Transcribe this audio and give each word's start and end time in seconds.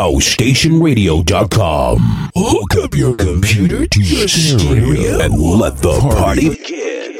HouseStationRadio.com. 0.00 2.30
Hook 2.34 2.74
up 2.82 2.94
your 2.94 3.14
computer 3.14 3.86
to 3.86 4.00
your 4.00 4.28
stereo 4.28 5.20
and 5.20 5.38
let 5.38 5.76
the 5.76 6.00
party 6.00 6.48
begin. 6.48 7.19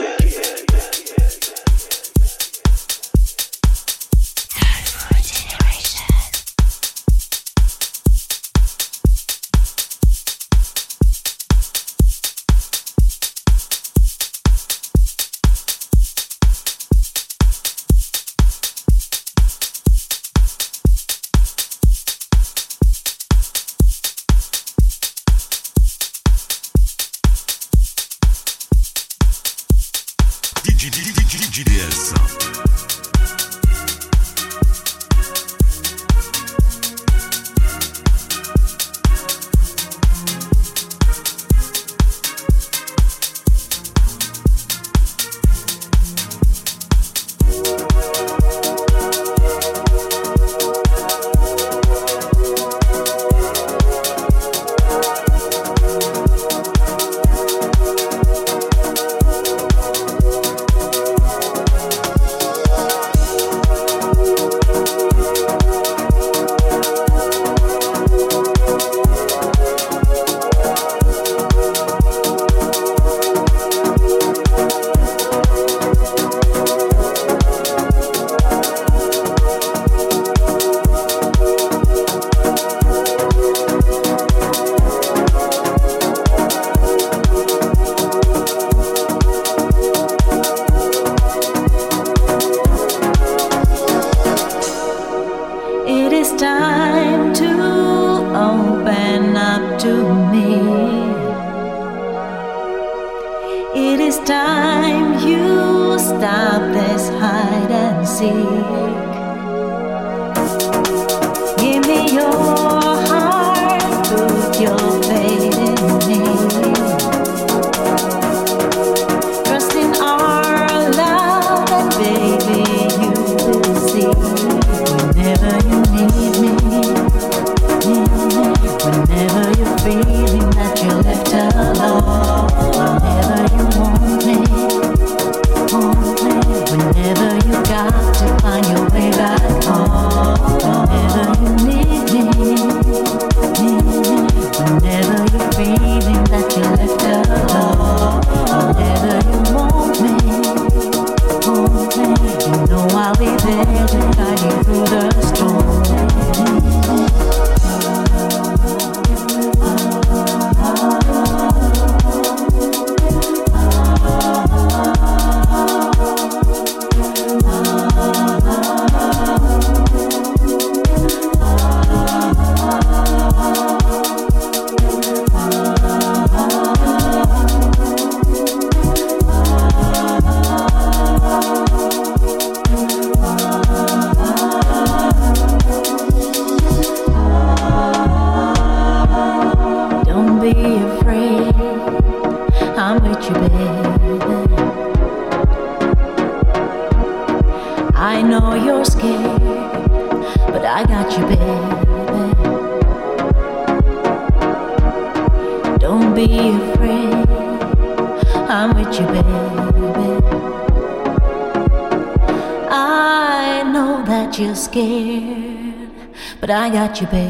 You, 217.00 217.06
babe. 217.06 217.29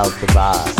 Out 0.00 0.18
the 0.18 0.26
vibe. 0.28 0.79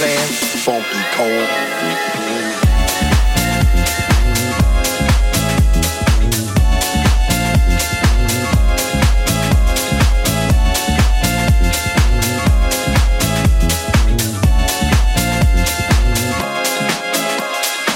saying? 0.00 0.18
Funky 0.64 1.02
cold. 1.12 1.30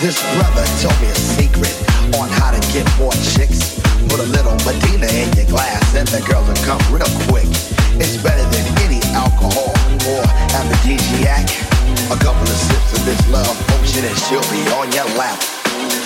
This 0.02 0.20
brother 0.36 0.66
told 0.82 1.00
me 1.00 1.08
a 1.08 1.14
secret 1.14 1.72
on 2.20 2.28
how 2.28 2.50
to 2.50 2.60
get 2.74 2.84
more 2.98 3.12
chicks. 3.32 3.80
Put 4.10 4.20
a 4.20 4.28
little 4.28 4.52
Medina 4.66 5.06
in 5.06 5.32
your 5.32 5.46
glass 5.46 5.94
and 5.94 6.06
the 6.08 6.20
girls 6.28 6.48
will 6.48 6.64
come 6.66 6.82
real 6.92 7.08
quick. 7.30 7.48
It's 7.96 8.18
better 8.18 8.44
than 8.50 8.66
any 8.84 9.00
alcohol 9.14 9.72
or 10.06 10.22
aphrodisiac. 10.52 11.73
A 12.10 12.16
couple 12.16 12.42
of 12.42 12.48
sips 12.48 12.92
of 12.92 13.04
this 13.06 13.28
love 13.30 13.56
potion 13.66 14.04
and 14.04 14.18
she'll 14.18 14.40
be 14.52 14.60
on 14.74 14.92
your 14.92 15.06
lap. 15.16 15.40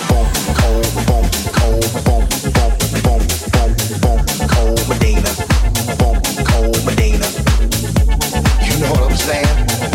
Boom, 0.07 0.25
cold, 0.55 0.87
boom, 1.05 1.25
cold, 1.51 1.83
boom, 2.05 2.23
boom, 2.43 2.63
boom, 3.03 3.21
boom, 3.51 3.75
boom, 3.99 4.47
cold 4.47 4.87
Medina. 4.87 5.31
Boom, 5.99 6.21
cold 6.45 6.79
Medina. 6.85 7.27
You 8.63 8.79
know 8.79 8.91
what 8.91 9.11
I'm 9.11 9.17
saying? 9.17 9.88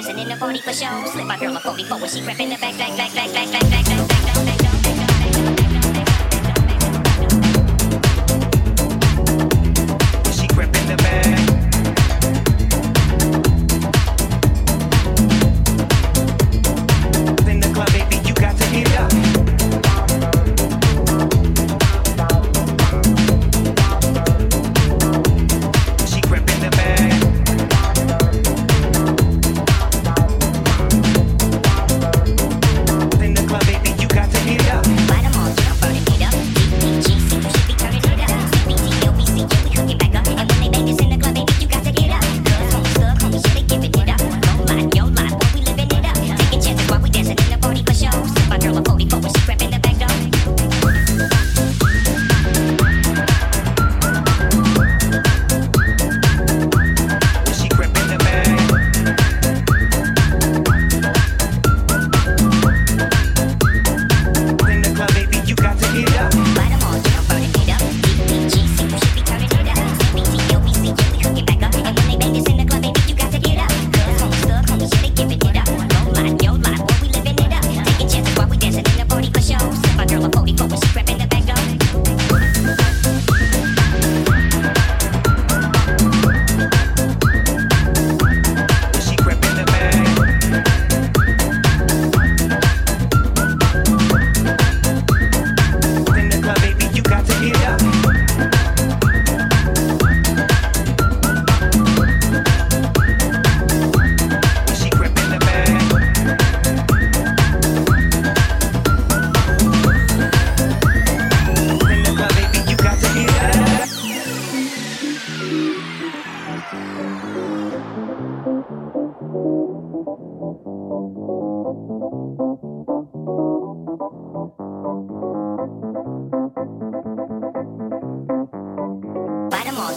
Dancing 0.00 0.18
in 0.18 0.28
the 0.28 0.36
party 0.36 0.60
for 0.60 0.72
show. 0.72 1.04
Slip 1.06 1.26
my 1.26 1.38
girl 1.38 1.56
a 1.56 1.60
44 1.60 1.98
when 1.98 2.08
she 2.08 2.22
crept 2.22 2.40
in 2.40 2.48
the 2.48 2.56
back, 2.56 2.76
back, 2.78 2.96
back, 2.96 3.14
back, 3.14 3.32
back, 3.32 3.52
back, 3.52 3.70
back, 3.70 3.70
back, 3.70 4.08
back, 4.08 4.34
back, 4.34 4.58
back. 4.58 4.79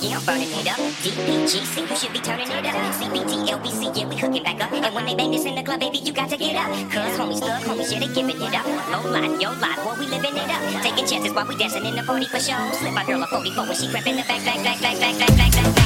yeah, 0.04 0.18
I'm 0.18 0.26
burning 0.26 0.52
it 0.52 0.68
up. 0.68 0.78
DPGC, 1.02 1.90
you 1.90 1.96
should 1.96 2.14
be 2.14 2.20
turning 2.20 2.50
it 2.50 2.66
up. 2.66 2.76
CBT, 2.94 3.50
LBC, 3.50 3.98
yeah, 3.98 4.08
we 4.08 4.16
hookin' 4.18 4.44
back 4.44 4.62
up. 4.62 4.72
And 4.74 4.94
when 4.94 5.06
they 5.06 5.16
bang 5.16 5.32
this 5.32 5.46
in 5.46 5.56
the 5.56 5.64
club, 5.64 5.80
baby, 5.80 6.00
you 6.00 6.14
got 6.14 6.30
to 6.30 6.38
get 6.38 6.56
up. 6.56 6.70
Cause 6.92 7.18
homies, 7.18 7.40
thug 7.40 7.64
homies, 7.64 7.92
yeah, 7.92 8.00
they 8.00 8.14
giving 8.14 8.42
it 8.42 8.54
up. 8.54 8.66
Low 8.92 9.10
life, 9.10 9.42
yo 9.42 9.50
life, 9.58 9.82
boy, 9.84 9.96
we 10.00 10.06
living 10.08 10.36
it 10.36 10.50
up. 10.50 10.62
Taking 10.84 11.08
chances 11.08 11.34
while 11.34 11.48
we 11.48 11.58
dancing 11.58 11.86
in 11.86 11.96
the 11.96 12.04
party 12.04 12.26
for 12.26 12.40
show. 12.40 12.60
Slip 12.74 12.94
my 12.94 13.06
girl 13.06 13.24
a 13.24 13.28
44 13.28 13.66
when 13.66 13.76
she 13.76 13.90
crept 13.90 14.08
in 14.08 14.18
the 14.18 14.24
back, 14.24 14.44
back, 14.46 14.64
back, 14.64 14.80
back, 14.82 15.00
back, 15.00 15.18
back, 15.18 15.38
back, 15.38 15.76
back. 15.76 15.83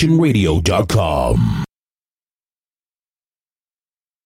HouseStationRadio.com. 0.00 1.59